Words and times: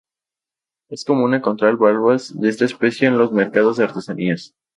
Es 0.89 1.05
común 1.05 1.35
encontrar 1.35 1.77
valvas 1.77 2.33
de 2.35 2.49
esta 2.49 2.65
especie 2.65 3.07
en 3.07 3.19
los 3.19 3.31
mercados 3.31 3.77
de 3.77 3.83
artesanías. 3.83 4.55